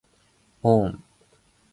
[0.63, 0.99] おーん